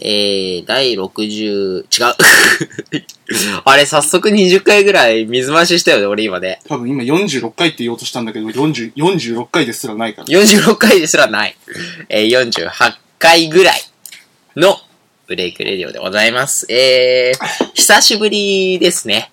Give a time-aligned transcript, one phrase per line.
[0.00, 1.86] えー、第60、違う。
[3.64, 6.60] あれ、早速20回ぐらい水増ししたよね、俺今ね。
[6.66, 10.28] 多分今46回って言おうとしたんだけど、40 46回ですらないから。
[10.28, 11.56] 46回ですらない。
[12.08, 12.70] えー、48
[13.18, 13.82] 回ぐらい
[14.56, 14.78] の
[15.26, 16.66] ブレイクレディオでございます。
[16.70, 19.30] えー、久しぶりですね。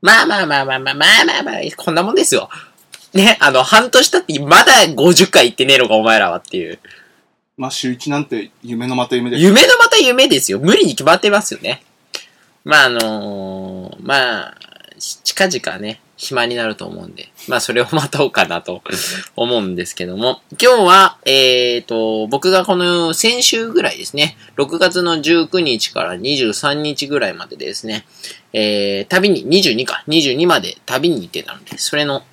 [0.00, 2.48] まあまあまあまあまあまあまあまあ、こんなもんですよ。
[3.14, 6.78] ね、あの、半年経ってまだ50回言ってねえのか、お前らはっていう。
[7.62, 9.38] まあ週1なんて夢のまた夢で。
[9.38, 10.58] 夢のまた夢ですよ。
[10.58, 11.84] 無理に決まってますよね。
[12.64, 14.54] まああのーまあ、
[14.98, 18.82] 近々ね、暇になると思うんで、まあそれを待とうかなと
[19.36, 28.04] 思うんですけども、今日は、えっ、と、僕がこの先週ぐらいですね、6月の19日から23日ぐらいまでですね、
[28.52, 32.24] えー、旅に、22か、22まで旅に行ってたので、それの、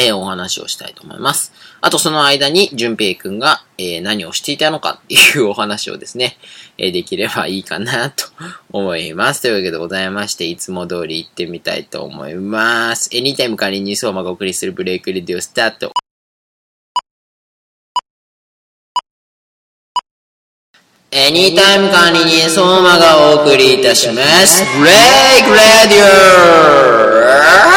[0.00, 1.52] えーお話をしたいと思います。
[1.80, 6.36] あとその間に、淳平くんが、えー何をしていたのかっていうお話をですね、
[6.78, 8.26] えーできればいいかなと
[8.72, 9.42] 思います。
[9.42, 13.08] というわけでございまして、いつも通り行ってみたいと思います。
[13.12, 15.92] エニタイム管理人相馬がお送りするブレイクレディオスタート。
[21.16, 24.64] エニタイム管理人相馬がお送りいたします。
[24.76, 27.73] ブレイクレディオ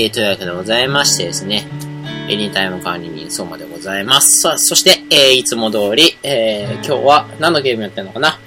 [0.00, 1.66] えー、というわけでございましてですね、
[2.28, 4.42] エニタイム管理人相馬でございます。
[4.42, 8.38] さあ、そして、えー、いつも通り、えー、今日は何のゲームやってるのかな？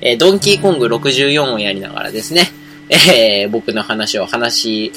[0.00, 2.42] えー、ドンキーコング64をやりながらですね、
[2.88, 4.92] えー、僕の話を話、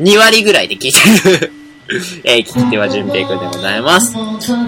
[0.00, 1.52] 2割ぐらいで聞いてる、
[2.24, 4.14] えー、聞き手は淳平くんでございます。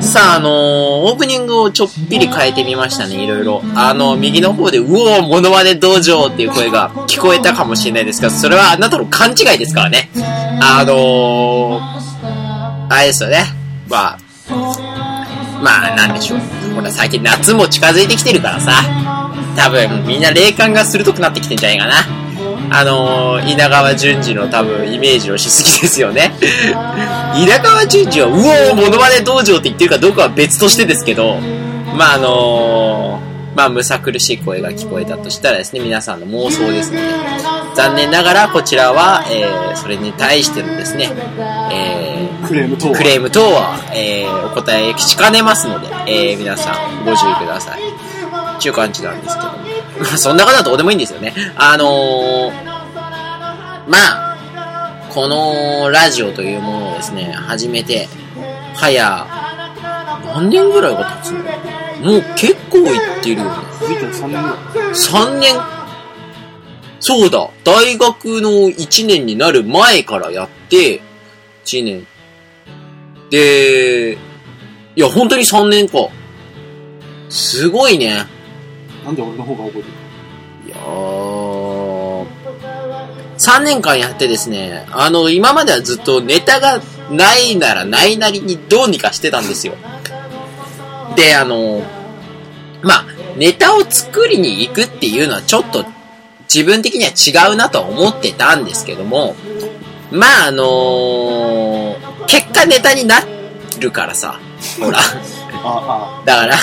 [0.00, 3.62] さあ、あのー、オープニングをちょっぴり変えてみましたね、いろいろ。
[3.74, 10.08] あの、右の方で、うおー、モノマネ道場っていう声が聞こえたかもしれないですが、それはあなたの勘違いですからね。
[10.66, 13.44] あのー、あれですよね。
[13.86, 14.18] まあ、
[15.62, 16.38] まあ、なんでしょう。
[16.74, 18.72] ほら、最近夏も近づいてきてるからさ、
[19.56, 21.94] 多分みんな霊感が鋭くなってきてんじゃないかな。
[22.70, 26.32] あのー、稲川淳二の多分イメージをしすぎですよね。
[27.36, 31.38] 稲川淳二は、うおー、モノマネ道場って言ってるかどうかは別としてですけど、
[31.94, 37.02] まああのー、まあ、むさ苦しい声が聞こえたとしたらですね、皆さんの妄想ですので、
[37.74, 41.10] 残念ながらこちらは、えー、それに対してのですね、
[41.72, 42.96] えー、クレーム等は？
[42.96, 47.82] クレーム等は、えー、お答えしかねますので、えー、皆さんご注意ください。
[47.82, 49.58] っていう感じなんですけども。
[50.00, 51.34] まあ、そんな方はどうでもいいんですよね。
[51.56, 52.52] あのー、
[53.88, 58.08] まあ、このラジオというものをですね、始めて、
[58.74, 59.26] 早、
[60.24, 61.44] 何年ぐらいが経つの
[62.12, 63.50] もう結構いってるよね。
[63.88, 64.92] 見て3年ぐらい。
[64.92, 65.54] 3年、
[67.06, 71.02] そうだ、大学の1年になる前からやって、
[71.66, 72.06] 1年。
[73.28, 74.16] で、
[74.96, 76.08] いや、本当に3年か。
[77.28, 78.24] すごいね。
[79.04, 79.94] なんで俺の方が覚えてる
[80.66, 82.26] いやー、
[83.36, 89.74] 3年間やってですね、あの、今まではずっとネタがないならないなりにどうにかしてたんですよ。
[91.16, 91.82] で、あの、
[92.80, 93.04] まあ、
[93.36, 95.84] ネタを作りに行くっていうのはちょっと
[96.52, 99.34] 自分的には違うなとは思ってたんですけども、
[100.10, 101.96] まあ、あの
[102.26, 103.16] 結果ネタにな
[103.80, 104.40] るからさ、
[104.80, 104.98] ほら。
[105.66, 106.56] あだから、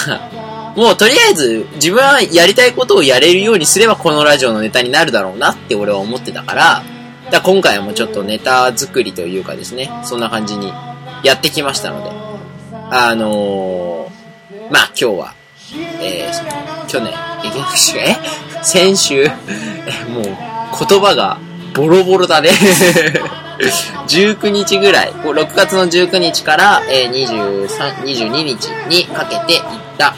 [0.76, 6.84] もうとりあえず自分はやりたいことをやれるようにすればこのラジオのネタになるだろうなって俺は思ってたから、
[7.26, 10.72] だから今回はもうちょっとネタ作りというかですね、そんな感じに
[11.24, 12.12] やってきましたので、
[12.90, 15.34] あのー、まあ今日は、
[16.00, 17.14] えー、去年、
[17.44, 17.48] え、
[18.00, 18.51] え？
[18.62, 21.38] 先週、もう言葉が
[21.74, 22.50] ボロボロだね。
[24.08, 27.68] 19日ぐらい、6月の19日から、23、
[28.04, 30.16] 22日にかけて行った、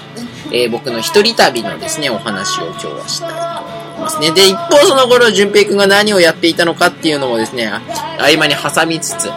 [0.51, 4.31] えー僕の一人旅のですね、お話を今日はしたいと思いますね。
[4.31, 7.69] で、一方その頃、淳平くんが何をやっていたのかっていうのもですね、
[8.17, 9.29] 合間に挟みつつ、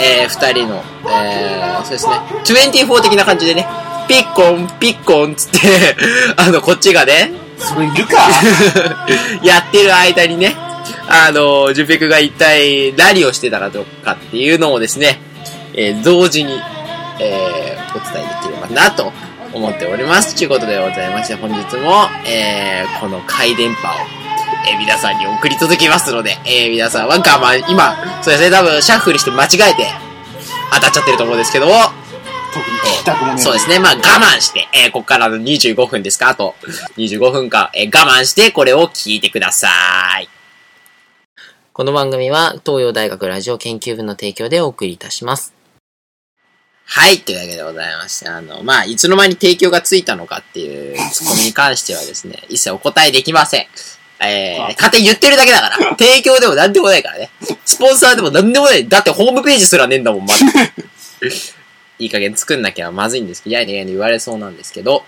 [0.00, 3.66] えー二人の、えーそうですね、24的な感じでね、
[4.06, 5.96] ピッコン、ピッコンつって、
[6.36, 8.14] あの、こっちがね、それいるか
[9.42, 10.54] やってる間にね、
[11.08, 15.20] あの、ジュペクが一体何をしてたかどうかっていうのをですね、
[15.74, 16.60] えー同時に、
[17.20, 19.12] えーお伝えできればなと
[19.54, 20.36] 思っております。
[20.36, 23.92] ということでございまして、本日も、えーこの回電波を、
[24.70, 29.90] えー皆さんに送り届けますので、えー皆さんは我慢、今、そうですね、多分シャッフルして間違えて
[30.74, 31.74] 当たっちゃってると思うんですけども、
[32.52, 33.38] 特に聞きたくもねえ。
[33.38, 33.78] そうですね。
[33.78, 36.54] まあ我慢して、えーここからの25分ですかあと
[36.96, 39.68] 25分間、えー我慢してこれを聞いてくださ
[40.20, 40.28] い。
[41.72, 45.54] この番組は東洋大学ラジオ研究部の提供でお送りいたします。
[46.90, 53.66] はい、というわけでございまして、あの、まあ、いつの間に提供がついたのかっていうツッコミに関してはですね、 一切お答えできません。
[54.20, 55.76] えー、勝手に言ってるだけだから。
[55.96, 57.30] 提供でも何でもないからね。
[57.64, 58.88] スポンサーでも何でもない。
[58.88, 60.40] だってホームページすらねえんだもん、まだ。
[61.98, 65.04] いい加減作んなきゃまずいんですけど、やいやいや言われそうなんですけど、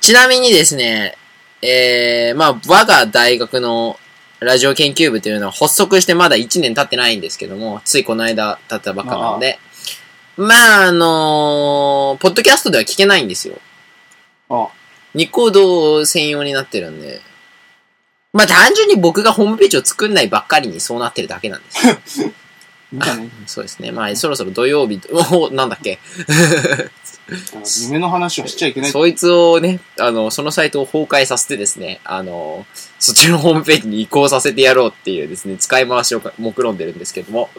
[0.00, 1.16] ちなみにですね、
[1.62, 3.98] えー、まあ、我が大学の
[4.40, 9.58] ラジオ研究部というのは発足してまだ1年経ってないんですけども、ついこの間経ったばっかなので、
[10.36, 13.56] まあ、あのーポッドキャストでは聞けないんですよ。
[14.48, 14.68] あ。
[15.14, 17.20] ニコード専用になってるんで、
[18.32, 21.70] まあ単純に僕がホームページを作んないばっかりにそうなってるだけなんで
[22.06, 22.30] す
[23.46, 23.92] そうですね。
[23.92, 25.00] まあそろそろ土曜日、
[25.32, 25.98] おなんだっけ？
[27.82, 28.90] 夢の話はしちゃいけない。
[28.90, 32.64] そいつをね、あの、そのサイトを崩壊させてですね、あの、
[32.98, 37.50] そっちのホームページに移行させてやろうっていうですね、使い回しを目論んでるんですけども。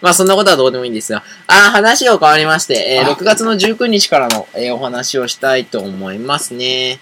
[0.00, 6.98] まあそんなことはどうでもいいんですが、あー話が変わりまして、えーあ6月の19日からの、えーお話をしたいと思いますね。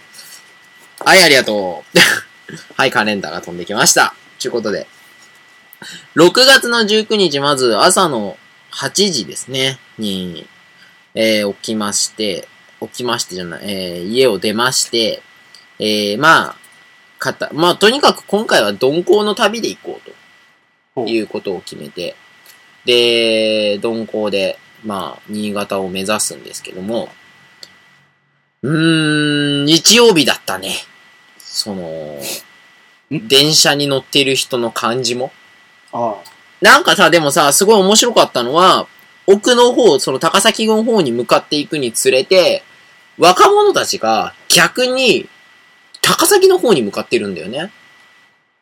[1.04, 1.98] はい、ありがとう。
[2.76, 4.14] はい、カレンダーが飛んできました。
[4.40, 4.88] ということで。
[6.14, 8.36] 6月の19日、まず朝の
[8.72, 10.46] 8時ですね、に、
[11.14, 12.48] えー起きまして、
[12.80, 15.22] 起きましてじゃない、えー家を出まして、
[15.78, 16.56] えーまあ、
[17.18, 20.10] かた、まあ、とにかく今回は鈍行の旅で行こう
[20.94, 22.16] ということを決めて、
[22.84, 27.08] で、鈍行で、まあ、新潟を目指すんですけども、
[28.62, 30.74] うーん、日曜日だったね。
[31.38, 32.20] その、
[33.10, 33.28] ん？
[33.28, 35.32] 電車に乗っている人の感じも。
[35.92, 36.16] あ
[36.60, 38.86] なんかさ、でもさ、すごい面白かったのは、
[39.26, 42.62] 奥の方、その高崎の方に向かっていくにつれて、
[43.18, 45.28] 若者たちが逆に
[46.00, 47.70] 高崎の方に向かってるんだよね。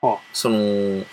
[0.00, 1.04] はあその、え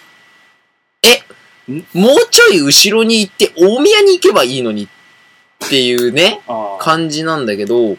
[1.71, 6.41] ん、もうちょい後ろに行って大宮に行けばいいのにっていうね。
[6.79, 7.97] 感じなんだけど、い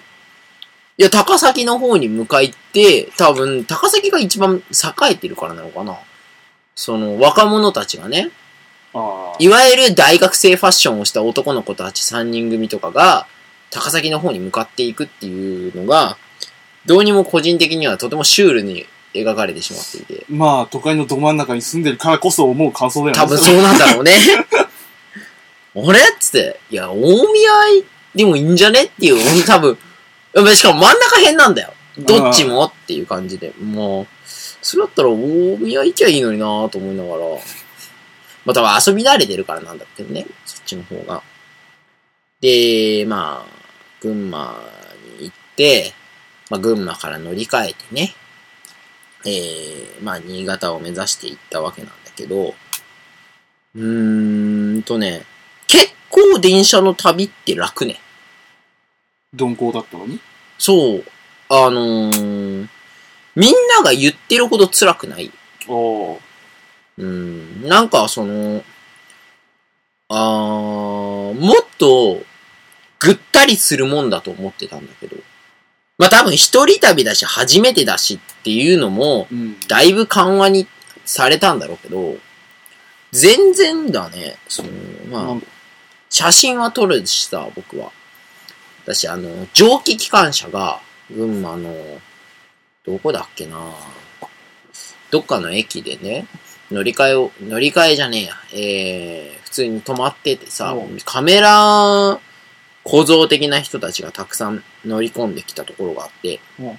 [0.98, 5.98] や、高崎の方に向かって、多分、高崎が一番栄えてるからなのかな。
[6.74, 8.30] その、若者たちがね。
[9.40, 13.26] いわゆる大学生ファッションをした男の子たち3人組とかが、
[13.70, 16.16] 高崎の方に向かっていくっていうのが、
[16.86, 23.20] どうにも個人的にはとてもシュールに描かれてしまっていて、まあ、都会のど真ん中に住んでるからこそ思う感想だよね。
[23.20, 24.12] 多分そうなんだろうね。
[25.76, 25.98] あれ？
[25.98, 26.96] っつって、いや、大
[27.32, 27.50] 宮
[28.14, 28.84] でもいいんじゃね？
[28.84, 29.10] ってい
[29.40, 29.76] う、多分、
[30.54, 31.74] しかも真ん中辺なんだよ。
[31.98, 32.66] どっちも？
[32.66, 33.52] っていう感じで。
[33.60, 34.06] もう、
[34.64, 37.24] それだったら大宮行きゃいいのになぁと思いながら。
[38.46, 40.26] まあ多分遊び慣れてるからなんだけどね。
[40.46, 41.22] そっちの方が。
[42.40, 43.50] で、まあ、
[44.00, 44.58] 群馬
[45.18, 45.92] に行って、
[46.50, 48.14] まあ群馬から乗り換えてね。
[49.26, 52.54] えー、まあ新潟を目指して行ったわけなんだけど、
[53.74, 55.24] うーんとね、
[55.66, 58.00] 結構電車の旅って楽ね。
[59.34, 60.20] 鈍行だったのに？
[60.58, 61.04] そう。
[61.48, 62.53] あのー、
[63.36, 65.30] みんなが言ってるほど辛くない。
[65.68, 66.18] お
[66.98, 67.66] うん。
[67.66, 68.62] なんかその、
[70.08, 72.22] あー、もっと、
[73.00, 75.16] ぐったりするもんだと思ってたんだけど。
[75.98, 79.60] まあ多分一人旅だし、初めてだしっていうのも、うん。
[79.68, 80.66] だいぶ緩和に
[81.04, 82.16] されたんだろうけど、
[83.12, 84.36] 全然だね。
[84.48, 84.70] その、
[85.10, 85.54] まあ
[86.14, 87.90] 写真は撮るしさ、僕は。
[88.84, 90.80] 私、あの、蒸気機関車が、
[91.10, 91.74] 群馬の、
[92.84, 93.72] どこだっけな。
[95.10, 96.26] どっかの駅でね、
[96.70, 102.18] 乗り換えを、乗り換えじゃねえや、えー、普通に止まっててさうん、カメラ
[102.82, 106.78] 構造的な人たちがたくさん乗り込んできたところがあってうん、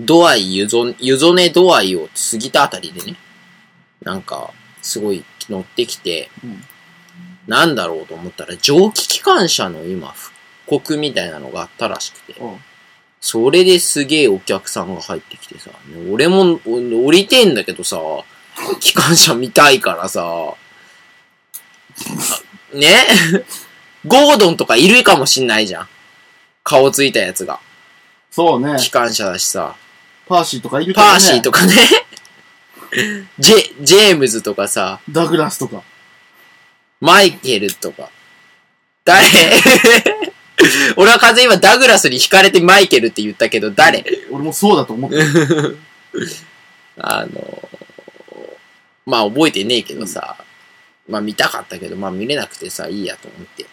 [0.00, 3.16] ドアイ、湯ぞ、湯ぞねドアイを過ぎたあたりでね、
[4.02, 6.64] なんか、すごい乗ってきて、うん。
[7.46, 10.34] なんだろうと思ったら、蒸気機関車の今、復
[10.66, 12.56] 刻みたいなのがあったらしくて、うん。
[13.20, 15.70] それですげえお客さんが入ってきてさ、
[16.10, 17.98] 俺もお降りてんだけどさ、
[18.80, 20.54] 機関車見たいからさ、あ
[22.76, 22.88] ね？
[24.06, 25.88] ゴードンとかいるかもしんないじゃん。
[26.64, 27.60] 顔ついたやつが。
[28.30, 28.78] そうね。
[28.78, 29.76] 機関車だしさ、
[30.26, 31.12] パーシーとかいるからね。
[31.12, 31.72] パーシーとかね、
[33.38, 35.82] ジェ、ジェームズとかさ、ダグラスとか。
[37.00, 38.08] マイケルとか。
[39.04, 39.26] 誰
[40.96, 44.04] 俺は完全に今ダグラスに惹かれてマイケルって言ったけど、誰？
[44.30, 45.78] 俺もそうだと思ってる。
[46.98, 47.68] あの、
[49.06, 50.36] まあ覚えてねえけどさ、
[51.08, 53.64] まあ見たかったけど、まあ見れなくてさ、いいやと思って。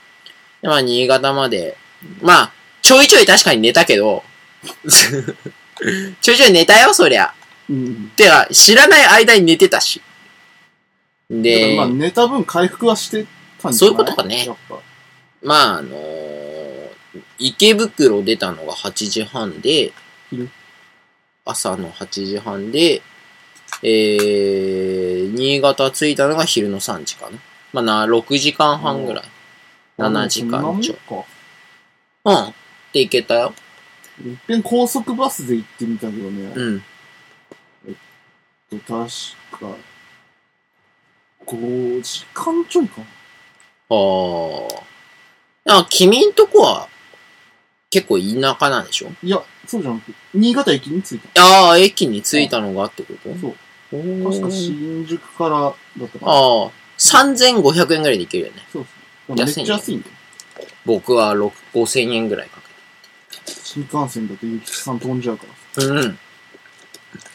[0.62, 1.77] で、まあ新潟まで
[2.22, 2.51] まあ、
[2.82, 4.24] ちょいちょい確かに寝たけど、
[6.22, 7.34] ちょいちょい寝たよ、そりゃ。
[7.70, 8.12] うん。
[8.15, 10.01] てか、知らない間に寝てたし。
[11.29, 13.25] で、で、まあ、寝た分回復はして
[13.62, 14.01] たんじそうゃない？
[14.01, 14.48] いうことかね。
[15.44, 16.47] まあ、あのー
[17.40, 19.94] 池袋出たのが8時半で
[20.30, 20.50] 昼、
[21.46, 23.02] 朝の8時半で、
[23.82, 27.38] えー、新潟着いたのが昼の3時かな。
[27.74, 29.24] まあな、6時間半ぐらい。
[29.98, 31.26] 7時間ちょ。
[32.26, 32.54] うん。
[32.94, 33.54] で行けたよ。
[34.24, 36.52] いっぺん高速バスで行ってみたけどね。
[36.56, 36.84] うん。
[38.70, 39.08] 確か、
[41.46, 43.08] 5時間ちょいかな。
[43.90, 45.80] ああ。
[45.80, 46.90] あ、君んとこは、
[47.89, 49.10] 結構田舎なんでしょ？
[49.24, 51.41] いや、そうじゃなくて、新潟駅に着いた。
[51.41, 53.29] ああ、駅に着いたのがってこと？
[53.39, 53.56] そう。
[54.24, 56.32] 確か新宿からだったかな。
[56.32, 58.65] ああ、3500円ぐらいで行けるよね。
[58.74, 58.86] そう
[59.27, 59.38] そう。
[59.38, 60.13] めっちゃ安いんだよ。
[60.86, 62.62] 僕は6 5000円ぐらいか
[63.46, 65.46] 新幹線だとゆきちさん飛んじゃうか
[65.77, 65.86] ら。
[65.86, 66.20] うん。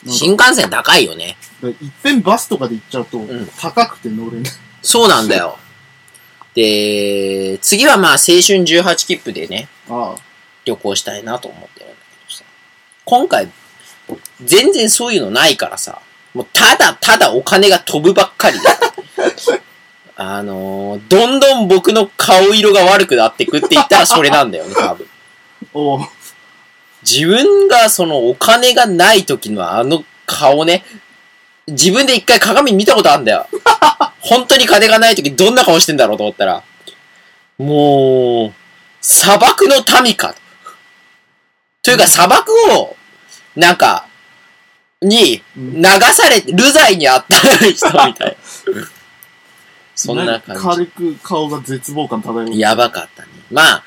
[0.07, 1.37] 新幹線高いよね。
[1.63, 4.53] いっぺんバスとかで行っちゃうとん、高くて乗れない。
[4.83, 5.59] そうなんだよ。
[6.55, 10.32] で、次はまあ青春18切符でね、ああ。
[10.65, 12.45] 旅行したいなと思ってるんだけどさ。
[13.05, 13.49] 今回、
[14.45, 16.01] 全然そういうのないからさ、
[16.35, 18.67] もうただただお金が飛ぶばっかりで。
[20.17, 25.09] あのー、どんどん僕の顔色が悪くなってくって言ったらそれなんだよね、多分。
[25.75, 26.01] おう
[27.03, 30.85] 自分がそのお金がない時のあの顔ね、
[31.67, 33.47] 自分で一回鏡見たことあるんだよ。
[34.21, 36.63] 本当に金がない時どんな顔してんだろうと思ったら、
[37.59, 38.53] もう、
[39.01, 40.35] 砂漠の民か。
[41.83, 42.97] というか砂漠を、
[43.57, 44.07] なんか、
[45.01, 48.37] にうん流されて、流罪にあった人みたい。
[49.95, 50.63] そんな感じ。
[50.63, 52.57] 軽く顔が絶望感漂う。
[52.57, 53.29] やばかったね。
[53.51, 53.85] まあ、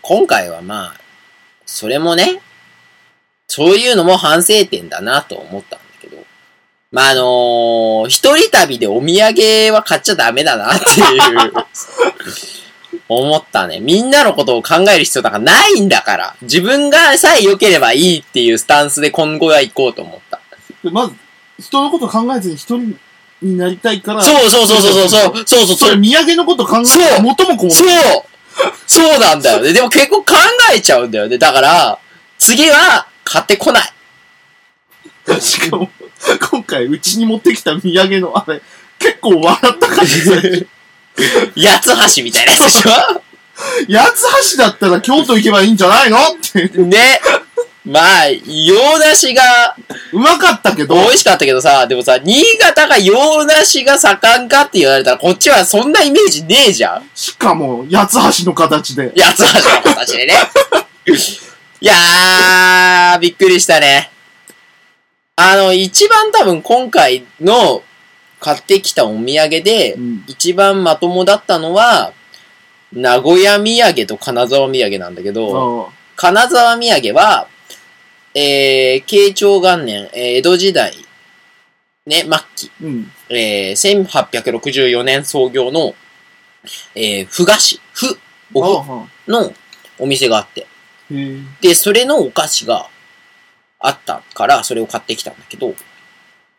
[0.00, 1.00] 今回はまあ、
[1.66, 2.40] それもね、
[3.46, 6.16] そういうのも反省点だなと思ったんだけど、
[6.90, 11.52] まああのー一人旅でお土産は買っちゃダメだなっていう、
[13.08, 13.80] 思ったね。
[13.80, 20.40] みんなのことを考える必要なんかないんだから、自分がさえ良ければいいっていうスタンスで今後は行こうと思った。
[20.82, 21.14] でまず、
[21.60, 22.98] 人のこと考えずに一人
[23.42, 24.22] になりたいから。
[24.22, 27.88] そうそうそうそうそう、そうそうそう、それ、土産のこと考えそうた元も子もそう
[28.86, 29.72] そうなんだよね。
[29.72, 30.34] でも結構考
[30.74, 31.38] えちゃうんだよね。
[31.38, 31.98] だから、
[32.38, 33.92] 次は買ってこない。
[35.40, 35.90] しかも、
[36.50, 38.62] 今回、うちに持ってきた土産のあれ、
[38.98, 40.66] 結構笑った感じ。
[41.56, 46.18] 八つ橋みたいなやつでし八つ橋だったら京都行けばいいんじゃないの？
[46.18, 46.70] って。
[46.78, 47.20] ょね。
[47.84, 49.76] まあ、洋梨が
[50.12, 57.08] うまかったけど、美味しかったけどさ、でもさ、新潟が洋梨が盛んかって言われたら、こっちはそんなイメージねえじゃん。
[57.14, 59.12] しかも、八つ橋の形で。
[59.16, 60.34] 八つ橋の形でね。
[61.80, 64.10] いやー、びっくりしたね。
[65.36, 67.82] あの、一番多分今回の
[68.46, 70.24] 買ってきたお土産で、うん。
[70.28, 72.12] 一番まともだったのは、
[72.92, 77.48] 名古屋土産と金沢土産なんだけど、あ金沢土産は、
[78.34, 80.94] えー、慶長元年、えー江戸時代、
[82.06, 83.10] ね、末期、うん。
[83.30, 85.96] えー、1864年創業の、
[86.94, 88.16] えー、ふ菓子、ふ、
[88.54, 88.88] おふ
[89.28, 89.52] の
[89.98, 90.68] お店があって。
[91.60, 92.88] で、それのお菓子が
[93.80, 95.74] あったから、それを買ってきたんだけど、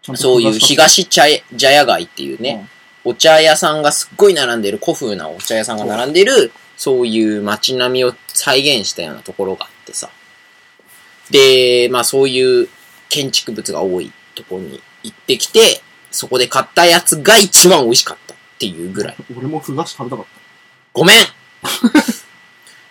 [0.01, 2.67] そういう東東茶屋茶屋街っていうね、
[3.03, 10.09] お茶屋さんがすっごい並んでる、古風なお茶屋さんが並んでる、そういう街並みを再現したようなところがあってさ。
[11.31, 12.69] で、まあそういう
[13.09, 19.15] 建築物が多いところに行ってきて、そこで買ったやつが一番美味しかったっていうぐらい。
[19.37, 20.25] 俺もふ菓子食べたかっ
[20.93, 21.17] ごめん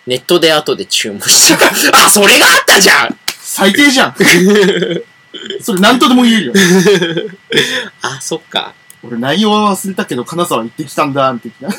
[0.05, 1.57] ネットで後で注文し
[1.91, 2.05] た。
[2.05, 3.17] あ、それがあったじゃんた。
[3.41, 4.15] 最低じゃん
[5.61, 6.53] それ何とでも言えるよ。
[8.01, 8.73] あ、そっか。
[9.03, 11.69] 俺内容は忘れたけど、金沢行ってきたんだ、的な。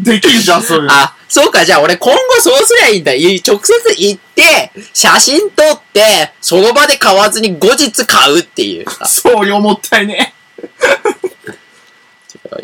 [0.00, 0.92] できるじゃん、そういうの。
[0.92, 3.14] あ、そうか、じゃあ俺今後そうすりゃいいんだ。
[3.14, 9.06] い直接行って、写真撮って、その場で買わずに後日買うっていうさ。
[9.06, 10.34] 送料もったいね。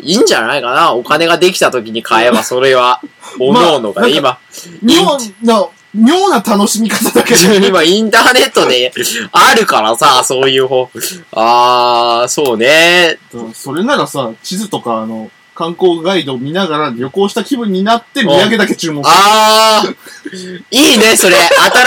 [0.01, 3.01] いいんじゃないかなお金ができた時に買えばそれは、
[3.39, 4.39] おのおのがね、今、
[4.81, 7.53] 妙な、妙な楽しみ方だけど。
[7.65, 8.91] 今インターネットで
[9.31, 10.89] あるからさ、そういう方。
[11.31, 13.17] あー、そうね。
[13.53, 19.15] それならさ、地図とかあの、観光ガイドを見ながら旅行した気分になって土産だけ注文する。
[19.17, 21.35] あー、いいね、それ。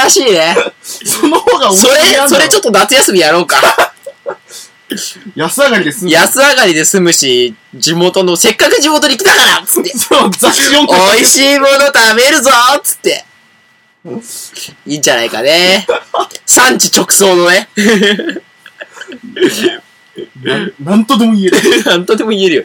[0.08, 0.56] 新しいね。
[0.82, 1.94] その方が面それ、
[2.28, 3.56] それちょっっと夏休みやろうか。
[5.36, 6.06] 安上がりです。
[6.06, 13.24] 安上がりで済むし、地元の、せっかく地元に来たからっつって、 そう、雑誌読んで美味しいもの食べるぞっつって。
[14.04, 15.86] いいんじゃないかね。
[16.44, 17.68] 産地直送のね。
[20.42, 21.84] なんなんとでも言える。
[21.86, 22.64] なんとでも言えるよ。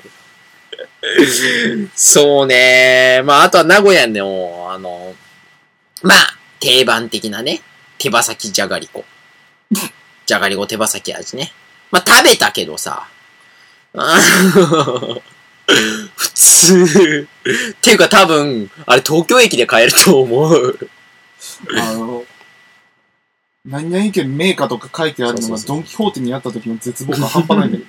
[1.95, 3.21] そうね。
[3.23, 5.15] まあ、あとは名古屋の、あの、
[6.01, 7.61] まあ、定番的なね、
[7.97, 9.05] 手羽先じゃがりこ。
[10.25, 11.53] じゃがりこ手羽先味ね。
[11.91, 13.07] まあ、食べたけどさ、
[13.93, 15.21] 普
[16.33, 17.27] 通。
[17.71, 20.89] っていうか多分、あれ東京駅で買えると思う。
[21.79, 22.25] あの、
[23.65, 27.85] 何々県名家とか書いてあるのがドンキホーテにあった時の絶望が半端ないんだけ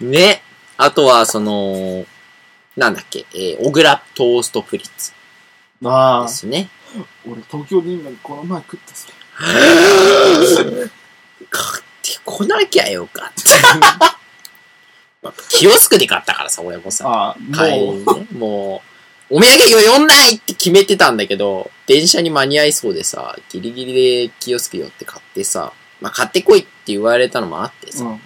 [0.00, 0.06] ど。
[0.06, 0.42] ね。
[0.76, 2.06] あとは、その、
[2.76, 5.12] なんだっけ、えー、小倉トーストフリッツ
[5.84, 6.68] ああ、ですね。
[7.26, 9.08] 俺東京でいいのにこの前食ったさ。
[11.50, 13.32] 買ってこなきゃよかっ
[13.98, 14.18] た。
[15.22, 17.08] まあキオスクで買ったからさ、俺もさ。
[17.08, 18.91] ああ、もう、ね、もう、
[19.34, 25.72] お土産よんないって決めてたんだけど、電車に間に合いそうでさ、ギリギリでキオスク寄って買ってさ、
[26.02, 28.20] まあ買ってこいって言われたのもあってさ、うん。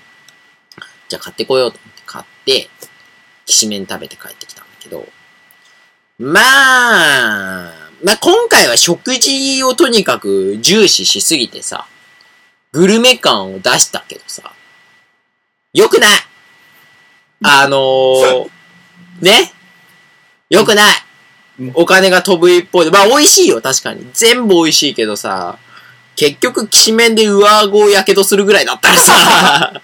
[1.09, 2.69] じゃあ買ってこようと思って買って、
[3.45, 5.07] きしめん食べて帰ってきたんだけど、
[6.19, 7.73] まあ、
[8.03, 11.87] まあ今回は食事をとにかく重視しすぎてさ、
[12.73, 14.53] グルメ感を出したけどさ、
[15.73, 16.11] よくない。
[17.45, 18.51] あのー、
[19.23, 19.53] ね？
[20.50, 20.85] よくない。
[21.59, 24.07] うんお金が飛ぶ一方で、まあ美味しいよ、確かに。
[24.12, 25.59] 全部美味しいけどさ、
[26.15, 29.83] 結局、きしめんで上顎をやけどするぐらいだったらさ、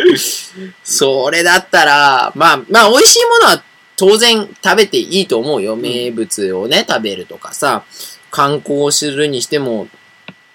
[0.84, 3.62] それだったら、まあ、まあ、美味しいものは
[3.96, 5.76] 当然食べていいと思うよ。
[5.76, 7.84] 名物をね、食べるとかさ、
[8.30, 9.88] 観光するにしても、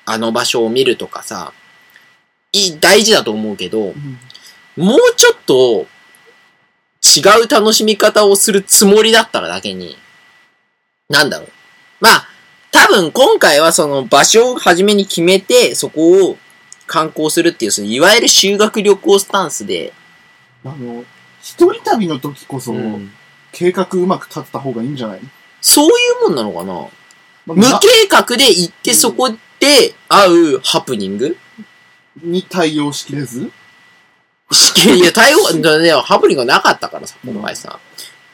[0.06, 1.54] あの場所を見るとかさ、
[2.52, 4.20] いい、大事だと思うけど、うん。
[4.76, 5.88] もうちょっと、
[7.04, 9.98] 違う楽しみ方をするつもりだったらだけに、
[11.10, 11.50] なんだろう。
[12.00, 12.28] まあ、
[12.72, 16.38] 多分今回はその場所を初めに決めて、そこを
[16.88, 19.94] 観光するっていう、そのいわゆる修学旅行スタンスで、
[20.64, 21.04] あの、
[21.42, 23.12] 一人旅の時こそ、うん。
[23.52, 25.22] 計画うまく立てた方がいいんじゃない？
[25.60, 25.90] そうい
[26.26, 26.74] うもんなのかな。
[27.48, 31.36] まあ無計画で行ってそこで会うハプニング？
[32.22, 33.52] に対応しきれず？
[34.96, 37.80] いや、対応、だね、ハプニングがなかったからさ、この前さ。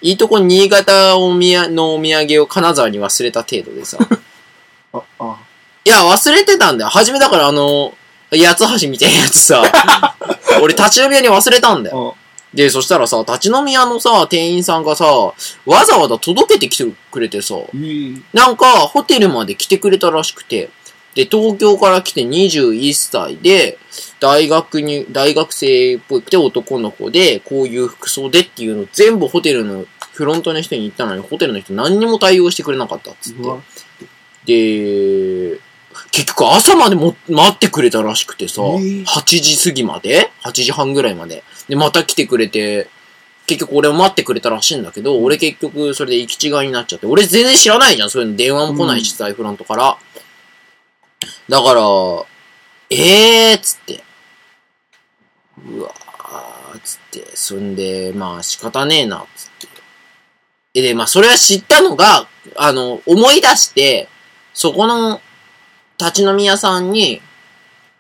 [0.02, 3.98] いいとこ新潟おみやのお土産を金沢に忘れた程度でさ。
[4.94, 5.38] あ、あ、
[5.84, 6.90] いや、忘れてたんだよ。
[6.90, 7.94] 初めだからあの、
[8.32, 9.64] 八つ橋みたいなやつさ、
[10.62, 12.16] 俺立ち飲み屋に忘れたんだよ。
[12.18, 15.06] あ、で、そしたらさ、立ち飲み屋のさ、店員さんがさ、
[15.66, 17.56] わざわざ届けてきてくれてさ。
[18.34, 20.70] なんか、ホテルまで来てくれたらしくて、
[21.16, 23.78] で、東京から来て21歳で、
[24.26, 33.42] 大学に、大学生っぽくて男の子で、こういう服装でっていうのを全部ホテルのフロントの人に言ったのに、ホテルの人何にも対応してくれなかったっつって
[34.48, 35.60] で、
[36.12, 41.44] 結局朝までも待ってくれたらしくてさ、えー8時過ぎまで ?8 時半ぐらいまで。
[41.70, 42.88] で、また来てくれて、
[43.46, 49.98] 結局俺を待ってくれたらしいんだけど、俺結局それで行き違いになっちゃって、俺全然知らないじゃん、そういうの電話も来ないし、うんさ、フロントから。
[51.48, 51.82] だから、
[52.90, 54.05] えーっつって。
[55.66, 59.50] うわーっつって、そんで、まあ仕方ねえな、つっ
[60.74, 60.82] て。
[60.82, 64.08] で、まあそれは知ったのが、あの、思い出して、
[64.54, 65.22] そこの
[66.00, 67.22] 立ち飲み屋さんに、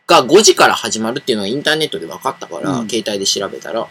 [0.07, 3.87] が5時から始まるっていうのがインターネットで分かったから、うん携帯で調べたら、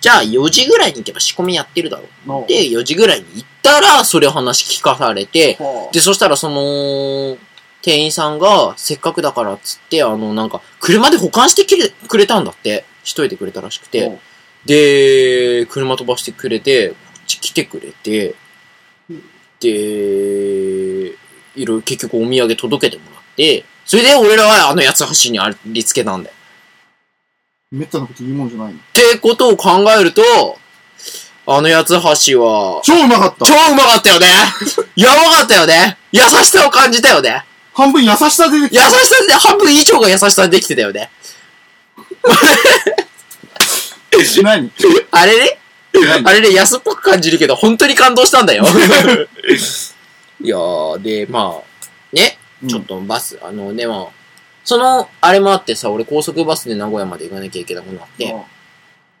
[0.00, 2.28] じゃあ4時ぐらいに行けば仕込みやってるだろう。
[2.28, 7.38] ので、4時ぐらいに行ったら、それ話聞かされて、はあで、そしたらその、
[7.82, 12.84] 店員さんが、せっかくだからっつって、あの、なんか、車で保管してきれくれたんだって。
[13.04, 14.18] しといてくれたらしくて。
[14.64, 18.34] で、車飛ばしてくれて、こっち来てくれて、
[19.60, 26.34] で、いろいろ結局お土産届けてもらって、それで俺らはあの八つ橋にありつけたんだよ。
[27.72, 28.78] めったなこと言うもんじゃないの。
[28.78, 30.22] ってことを考えると、
[31.46, 34.26] あの八つ橋は、超うまかった超うまかったよね
[34.94, 38.90] やばかったよね優しさを感じたよね半分優しさ出てき優た。
[38.90, 41.10] しさで半分以上が優しさでできてたよね。
[44.42, 44.70] 何？
[45.10, 45.58] あれね？
[45.92, 46.28] 何？
[46.28, 48.64] あれね、安っぽく感じるけど、本当に感動したんだよ。
[50.42, 54.12] いやー、で、まあ、ね、ちょっとバス、あの、でも、
[54.64, 58.34] その、あれもあってさ、俺高速バスで名古屋まで行かなきゃいけなくなって、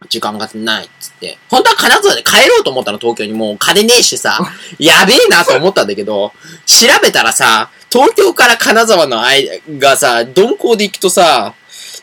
[0.08, 1.38] 時間がないっつって。
[1.48, 3.32] 本当は金沢で帰ろうと思ったの、東京に。
[3.32, 4.38] もう金ねえしさ、
[4.78, 6.32] やべえなと思ったんだけど、
[6.66, 11.54] 調べたらさ、東京から金沢の間がさ、鈍行で行くとさ、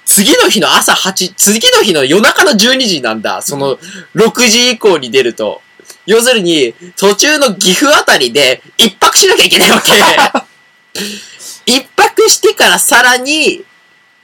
[0.05, 3.41] 次の日の朝8、次の日の夜中の12時なんだ。
[3.41, 3.79] その、
[4.13, 5.61] 6時以降に出ると。
[6.05, 9.91] 要するに、途中の岐阜あたりで一泊しなきゃいけないわけ。
[11.65, 13.65] 一泊してからさらに、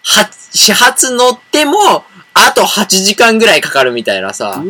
[0.03, 4.63] は、始発乗っても、あと8時間ぐらいかかるみたいなさ。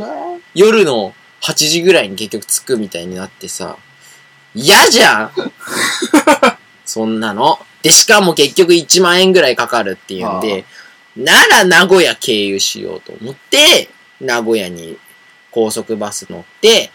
[0.54, 3.76] 夜の8時ぐらいに結局着くみたいになってさ、
[4.54, 5.32] 嫌じゃん
[6.86, 7.60] そんなの。
[7.82, 10.66] で、しかも結局1万円ぐらいかかるっていうんで、
[11.16, 14.98] なら名古屋経由しようと思って、名古屋に
[15.52, 16.92] 高速バス乗って、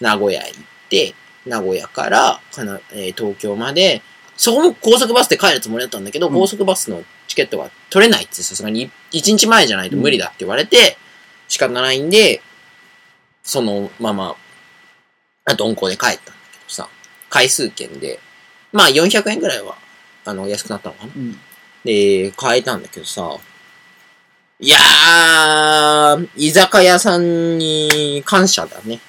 [0.00, 1.14] 名古屋行って、
[1.46, 4.02] 名古屋からかな、えー東京まで、
[4.36, 10.96] そこも高速バスで帰るつもりだったんだけど、うん高速バスのチケットが取れないってさすがに1日前じゃないと無理だって言われて、
[11.48, 12.42] 仕方ないんで、
[13.42, 14.36] そのまま、
[15.44, 16.88] あ鈍行で帰ったんだけどさ、
[17.28, 18.20] 回数券で、
[18.72, 19.76] まあ400円ぐらいは、
[20.24, 21.32] あの、安くなったのかなうん。
[21.84, 23.36] で、変えたんだけどさ、
[24.62, 29.00] いやー、居酒屋さんに感謝だね。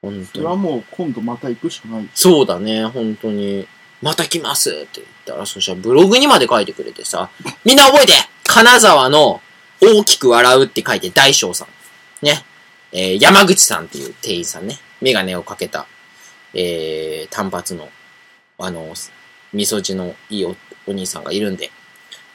[0.00, 0.26] 本当に。
[0.26, 2.08] それはもう今度また行くしかない。
[2.14, 3.66] そうだね、本当に。
[4.00, 7.30] また来ますって言ったら、そしたらブログにまで書いてくれてさ、
[7.64, 8.12] みんな覚えて
[8.44, 9.40] 金沢の
[9.80, 11.68] 大きく笑うって書いて大将さん。
[12.24, 12.44] ね。
[12.92, 14.78] えー山口さんっていう店員さんね。
[15.00, 15.86] メガネをかけた、
[16.54, 17.88] えー単発の、
[18.64, 18.94] あの、
[19.52, 21.70] 味噌汁のいいおお兄さんがいるんで、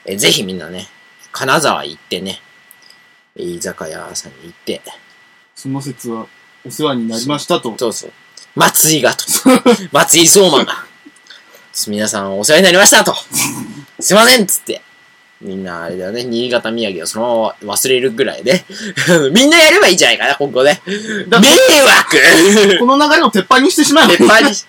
[0.06, 0.88] えーぜひみんなね、
[1.32, 2.42] 金沢行ってね、
[3.38, 4.82] えー居酒屋さんに行って、
[5.56, 6.28] その説は
[6.66, 7.74] お世話になりましたと。
[7.78, 8.12] そうそう。
[8.56, 9.24] 松井がと。
[9.92, 10.86] 松井相馬が。
[11.88, 13.16] 皆さんお世話になりましたと。
[14.00, 14.82] すいませんっつって。
[15.42, 18.66] みんなあれだよね、新潟土産をそのまま忘れるぐらいね。
[19.32, 20.82] みんなやればいいんじゃないかな、今後ね。
[21.28, 24.66] だ迷惑 この流れを鉄板にしてしまえば鉄板にし、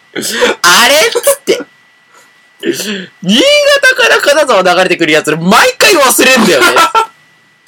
[0.63, 1.59] あれっつって。
[3.23, 3.41] 新
[3.83, 6.67] 潟から金沢流れてくるやつら毎回忘れんだよね。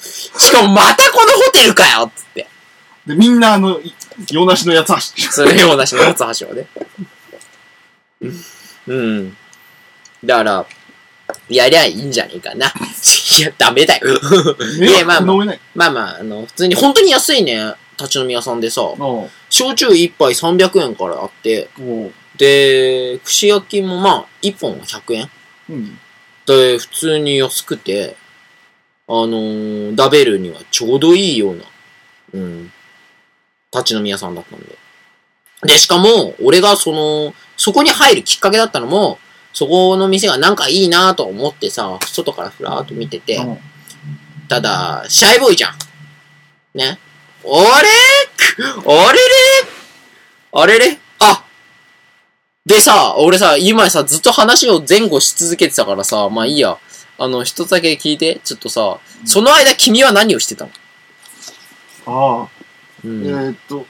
[0.39, 2.49] しかもまたこのホテルかよっつって。
[3.07, 3.95] で、みんなあの、い
[4.31, 6.67] 洋梨のやつはし、それようなしの八橋をね。
[8.87, 9.37] うん。
[10.25, 10.67] だから、
[11.51, 12.67] やりゃいいんじゃねえかな。
[13.39, 14.15] いや、ダメだよ。
[14.77, 15.59] い迷や、まあまあ。
[15.75, 18.83] まあまあ、あの、普通に本当に安いね、立ち飲み屋さんでさ、
[19.51, 21.69] 焼酎一杯300円からあって、
[22.37, 25.31] で、串焼きもまあ、一本100円
[25.69, 25.99] うん。
[26.47, 28.17] で、普通に安くて、
[29.07, 31.65] あのー、ダベルにはちょうどいいような、
[32.35, 32.73] うん、
[33.73, 34.79] 立ち飲み屋さんだったんで。
[35.63, 39.19] で、しかも、俺がその、そこに入るきっかけだったのも、
[39.53, 43.59] そこの店がなんかいいなと思ってさ、外からふらーっと見てて、うん
[44.49, 45.75] ただ、シャイボーイじゃん。
[46.75, 46.99] ね。
[47.45, 47.89] あれ？
[48.59, 49.21] あれれ？
[50.51, 50.99] あれれ？
[51.21, 51.45] あ
[52.67, 56.79] でさ、俺さ、今さ、ずっと話を前後し続けてたからさ、まあいいや。
[57.17, 60.73] あの、一つだけ聞いて、ちょっとさ、その間君は何をしてたの？
[62.07, 62.49] ああ、
[63.05, 63.25] うん。
[63.25, 63.87] えーっと、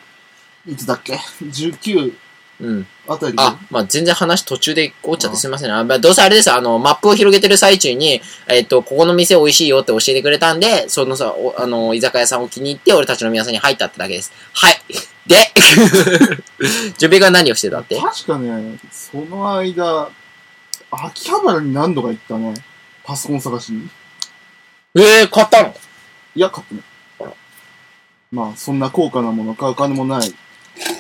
[0.67, 2.15] いつだっけ ?19
[2.61, 2.87] うん。
[3.09, 5.75] あたりであ、まあ全然話途中でこっちゃってすみません。
[5.75, 6.53] あまあ、どうせあれです。
[6.53, 14.31] あの、マップを広げてる最中に、えっ、と、ここの店美味しいよって教えてくれたんで、そのさ、おあの、居酒屋さんを気に入って、俺たちの皆さんに入ったってだけです。
[14.53, 14.81] はい。
[15.27, 15.37] で、
[16.99, 17.99] ジュベが何をしてたって？
[17.99, 20.11] 確かね、その間、
[20.91, 22.55] 秋葉原に何度か行ったね。
[23.05, 23.89] パソコン探しに。
[24.97, 25.75] えー、買ったの？
[26.35, 26.85] いや、買ってない。
[28.33, 30.35] まあ、そんな高価なもの買う金もない。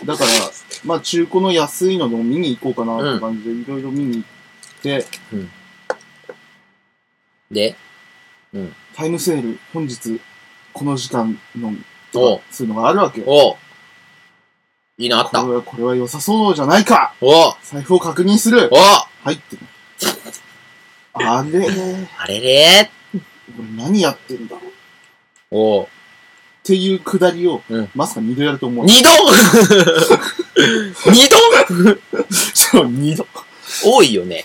[0.04, 0.30] だから、
[0.84, 5.06] まあ、中古の安いのでも見に行こうかなって感じで、いろいろ見に行って、
[7.50, 7.76] で、
[8.96, 10.20] タイムセール、本日、
[10.72, 12.36] この時間のみ、お。
[12.36, 13.26] うそういうのがあるわけよ。
[13.28, 13.52] お。
[13.52, 13.56] う
[14.98, 15.42] いいのあった。
[15.42, 17.14] これは、これは良さそうじゃないか。
[17.20, 17.50] お。
[17.50, 18.68] う財布を確認する。
[18.72, 18.76] お。
[18.76, 18.78] う
[19.22, 19.56] 入って。
[19.56, 19.62] る。
[21.12, 21.66] あれ
[22.18, 22.90] あれれ
[23.58, 24.64] 俺何やってんだろう。
[24.64, 24.70] っ
[25.50, 25.82] お。
[25.82, 25.88] う
[26.70, 27.90] ていうくだりを、うん。
[27.96, 28.86] まさか二度やると思う。
[28.86, 29.10] 二度？
[31.10, 31.98] 二度？
[32.54, 33.26] そう、二度。
[33.84, 34.44] 多いよね。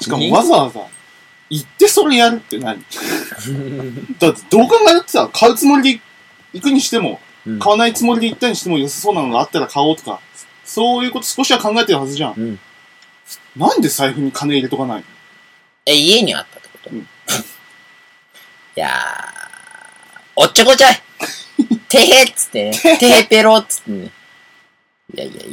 [0.00, 0.80] しかもわざわざ、
[1.48, 2.82] 行ってそれやるって何
[4.18, 6.00] だってどう考えたってさ、買うつもりで
[6.54, 7.58] 行くにしても、うん。
[7.60, 10.20] 買わないつもりで行ったにしても良さそうなのがあったら買おうとか、
[10.64, 12.34] そういうこと少しは考えてるはずじゃん。
[12.36, 12.58] うん。
[13.56, 15.04] なんで財布に金入れとかないの？
[15.86, 17.00] え、家にあったってこと、うん。
[17.00, 17.04] い
[18.74, 19.39] やー、
[20.42, 22.78] おっちょこちょいてへっつってね。
[22.98, 24.10] てへぺろっつってね。
[25.14, 25.46] いやいやい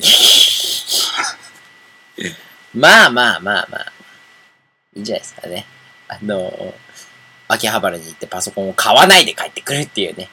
[2.24, 2.32] や。
[2.74, 3.92] まあまあまあまあ。
[4.96, 5.66] いいんじゃないですかね。
[6.08, 6.74] あの
[7.50, 10.30] 秋葉原に行ってパソコンを買わないで帰ってくるっていうね。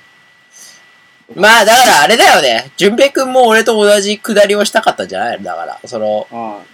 [1.34, 2.70] まあだからあれだよね。
[2.76, 5.38] 淳平くんも俺と同じくだりをしたかったんじゃない？
[5.38, 6.64] のだから、その、ああ、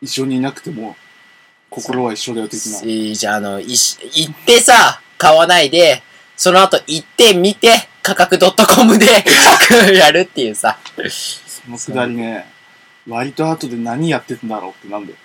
[0.00, 0.94] 一緒にいなくても、
[1.70, 2.82] 心は一緒だよ的な。
[2.82, 6.02] いいじゃあ、あの、いし行ってさ、買わないで、
[6.36, 9.06] その後行って見て、価格 .com で
[9.94, 10.78] やるっていうさ。
[11.46, 12.46] そのくだりね、
[13.08, 15.18] 割と後で何やってたんだろうってなんだよ。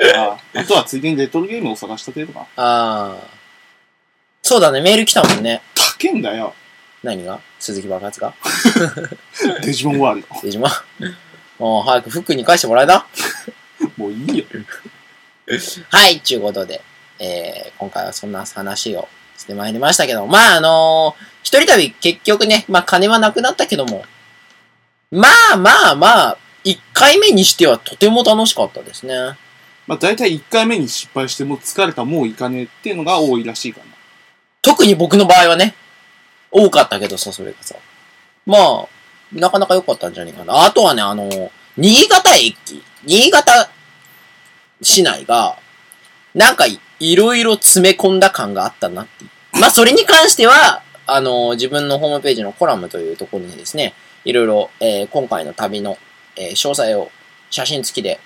[0.16, 2.44] あああとはついでにレトロゲームを探した程度かな。
[2.56, 3.16] ああ。
[4.42, 5.60] そうだね、メール来たもんね。
[5.74, 6.54] 高えんだよ。
[7.02, 7.40] 何が？
[7.58, 8.34] 鈴木爆発が？
[9.62, 10.70] デジモンワールデジモン？
[11.58, 13.06] もう早く服に返してもらえな。
[13.80, 13.86] ド。
[13.96, 14.44] もういいよ。
[15.90, 16.80] はい、ちゅうことで、
[17.18, 19.08] えー、今回はそんな話を
[19.40, 24.04] してまいりましたけど、まああのー一人旅結局ね、まあ金はなくなったけども、
[25.10, 29.14] まあまあまあ、一回目にしてはとても楽しかったですね。
[29.86, 33.92] まあ大体1回目に失敗してもう疲れたもう行かねえっていうのが多いらしいからな。
[34.62, 35.74] 特に僕の場合はね、
[36.50, 37.74] 多かったけどさ、それがさ。
[38.46, 38.88] まあ、
[39.32, 40.64] なかなか良かったんじゃないかな。
[40.64, 43.70] あとはね、あの、新潟駅、新潟
[44.82, 45.56] 市内が、
[46.34, 46.66] なんか
[47.00, 49.60] いいろいろ詰め込んだ感があったなっていう。
[49.60, 55.98] まあ、それに関しては、あの、自分のホームページのコラムというところにですね、いろいろ、えー今回の旅の、
[56.36, 57.10] えー詳細を
[57.50, 58.20] 写真付きで、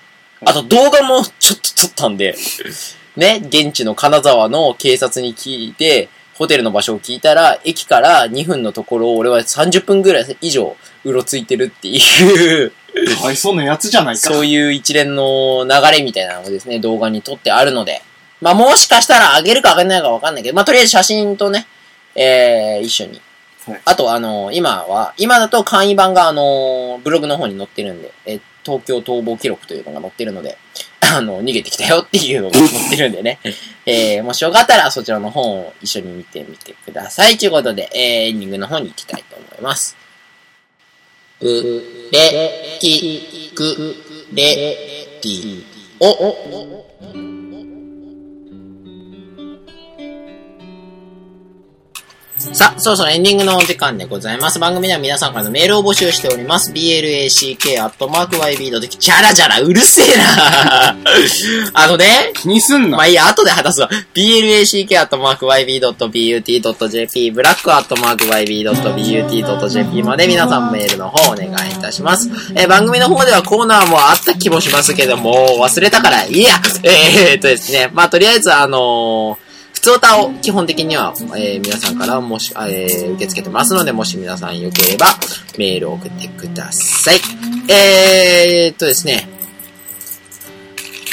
[0.45, 2.35] あと動画もちょっと撮ったんで、
[3.15, 11.97] ね、現地の金沢の警察に聞いて、ホテルの場所を聞いたら、駅から2分のところを俺は30分ぐらい以上、うろついてるってい
[12.65, 12.71] う、
[13.17, 14.21] かわいそうなやつじゃないか。
[14.21, 18.01] そういう一連の流れみたいなのをですね、動画に撮ってあるので、
[18.45, 21.65] まあもしかしたら上げるか上げないかわかんないけど、まあとりあえず写真とね、
[22.15, 23.21] えー、一緒に。
[23.65, 30.57] はいあと、あの今は、今だと簡易版があのブログの方に載ってるんで、えー東京逃亡記録というのが載ってるので、
[30.99, 33.39] あの、逃げてきたよっていうのが載ってるんでね。
[33.85, 37.37] えー、もしよかったらそちらの方を一緒に見てみてください。
[37.37, 39.95] ということで、えー、エンディングの方に行きたいと思います。
[41.41, 41.45] う、
[42.11, 43.95] れ、き、く、
[44.33, 45.63] れ、き、
[45.99, 47.44] お、
[52.53, 54.59] さあ、そろそろエンディングのお時間でございます。
[54.59, 56.71] 番組では皆さんからのメールを募集しております。
[56.71, 57.89] black.yb.
[58.79, 60.95] ジャラジャラうるせえな
[61.73, 62.97] あのね、気にすんな。
[62.97, 63.89] まあいいや、後で話すわ。
[64.13, 64.91] black.yb.but.jp、
[67.31, 68.43] black.yb.but.jp
[70.03, 72.29] まで皆さんメールの方お願いいたします。
[72.55, 76.59] えー番組の方ではコーナーもあった気もしますけども、忘れたからいいや。
[76.83, 79.44] えー、っとですね、まあとりあえずあのー
[79.85, 85.05] 普通歌を基本的には、えー皆さんからもし、えー受け付けてますので、もし皆さんよければ
[85.59, 87.19] メールを送ってください。
[87.71, 89.29] えー、っとですね、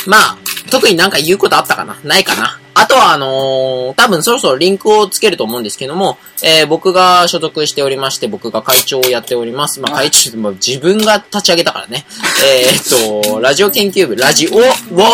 [0.06, 0.38] まあ、
[0.70, 1.98] 特になんか言うことあったかな？
[2.02, 2.58] ないかな？
[2.72, 9.80] あとは、あのー多分そろそろリンクをつけると思うんですけども、えー僕が所属しておりまして、僕が会長をやっております。
[9.80, 12.06] まあ、会長も自分が立ち上げたからね。
[12.42, 12.62] え
[13.20, 14.56] っと、ラジオ研究部、ラジオ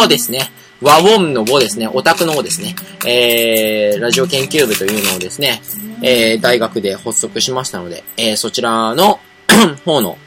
[0.04, 5.60] をですね、和音の語ですね、オタクの語ですね、えー、ラジオ研究部というのをですね、
[6.02, 9.18] えー、大学で発足しましたので、えー、そちらの
[9.84, 10.18] 方の、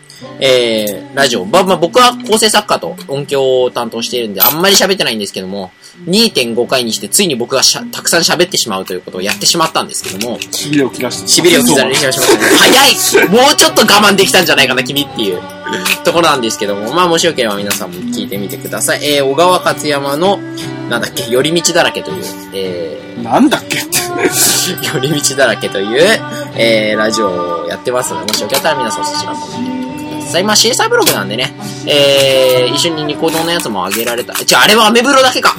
[0.42, 1.46] えー、ラジオ。
[1.46, 5.72] ま、まあ、僕は構成作家と音響を担当しているんで、あんまり喋ってないんですけども、
[6.06, 11.28] 2.5回にしてついに僕がしゃたくさん喋ってしまうということをやってしまったんですけども、しびれを切らして。
[11.28, 12.38] しびれを刻んでしまたね。
[12.58, 15.61] 早いもうちょっと我慢できたんじゃないかな、君っていう
[16.04, 19.00] ところなんですけども、まあもしよければ皆さんも聞いてみてください。
[19.04, 20.40] えー、小川勝山の、
[20.90, 23.98] なんだっけ、寄り道だらけという、えなんだっけって。
[23.98, 26.20] ー、 寄り道だらけという、
[26.56, 30.44] えー、ラジオをやってますので、もしよかったら皆さんそちらも見てみてください。
[30.44, 31.54] まあ CSI ブログなんでね、
[31.86, 34.34] えー、一緒にニコ動のやつも上げられた。
[34.34, 35.56] じゃあ、あれはアメブロだけか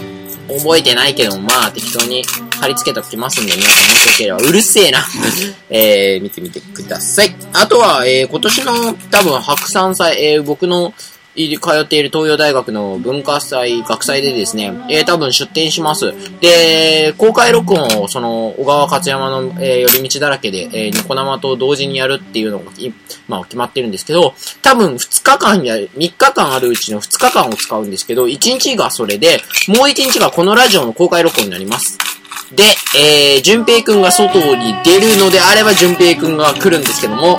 [0.48, 2.24] 覚えてないけども、まあ適当に
[2.62, 5.04] 貼り付けておきますんで、皆さんもしよければ、うるせえな。
[5.68, 7.34] えー、見てみてください。
[7.52, 10.94] あとは、えー、今年の多分白山祭、えー、僕の
[11.34, 16.12] い通っている東洋大学の文化祭、学祭でですね、えー、多分出展します。
[16.40, 22.92] で、公開録音を、その、小川勝山の、えー、寄り道だらけで、えー、ニコ生と同時にやるっていうのが、い
[23.26, 31.98] まあ、決まってるんですけど、多分2日間や、3日間あるうちの2日間を使うんですけど、1日がそれで、もう1日がこのラジオの公開録音になります。
[32.54, 32.64] で、
[32.96, 37.38] えー、淳平くんが外に出るのであれば、淳平くんが来るんですけども、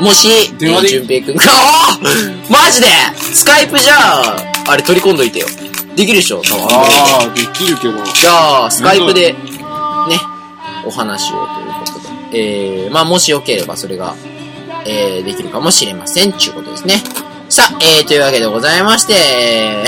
[0.00, 2.86] もし、えー、淳平くんが、 あーマジで？
[3.32, 4.36] スカイプじゃあ、
[4.68, 5.46] あれ取り込んどいてよ。
[5.96, 6.42] できるでしょ？
[6.42, 7.92] 多分ああ、できるけど。
[8.04, 9.38] じゃあ、スカイプで、ね、
[10.84, 12.38] お話をということで。
[12.84, 14.14] えー、まあ、もしよければそれが、
[14.86, 16.32] えー、できるかもしれません。
[16.32, 17.02] ちゅうことですね。
[17.48, 19.84] さあ、えー、というわけでございまして、え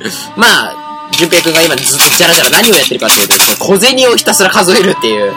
[0.00, 0.79] ー まあ、
[1.20, 5.32] 淳平くんが今ずっとじゃらじゃら何をやってるかっていうとですね、小銭をひたすら数えるっていう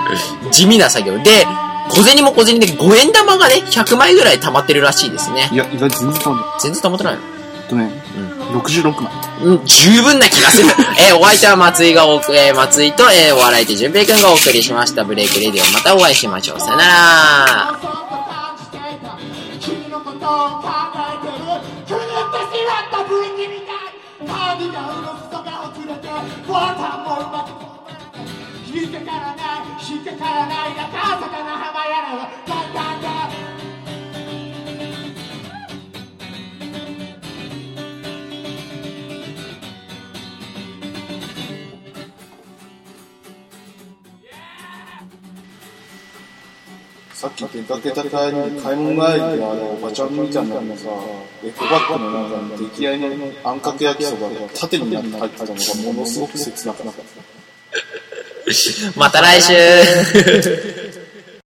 [0.52, 1.46] 地味な作業で、
[1.89, 5.50] 小銭も小銭で5円玉がね、100枚ぐらい溜まってるらしいですね。
[5.52, 6.50] いや、意外と全然変わんない。
[6.62, 7.22] 全然溜まってないの？
[7.22, 7.91] えっとね、
[8.54, 9.12] 66枚。
[9.43, 10.69] うん、十分な気がする。
[11.00, 15.04] えーお相手は松井がお、えー松井と、えーお笑い手淳平くんがお送りしました。
[15.04, 15.72] ブレイクレディオ。
[15.74, 16.60] またお会いしましょう。
[16.60, 17.80] さよなら。
[26.54, 27.74] れてボタンもうまく
[28.74, 29.86] 引っかからない。
[29.88, 30.76] 引っかからない。
[30.76, 30.88] 中
[31.18, 32.30] 坂の浜やらは。
[32.48, 33.23] ガンガンガ
[47.24, 50.90] さっき出かけた帰りに買い物帰りであのおばちゃんみたいなのがさ、
[51.42, 53.08] エコバッグの中に出来合いの
[53.46, 56.92] あんかけ焼きそばが縦になって入ってたのがものすごく切なかった。
[59.00, 59.54] また来週